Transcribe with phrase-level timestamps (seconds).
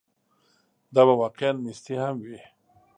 [0.93, 2.39] دا به واقعاً نیستي هم وي.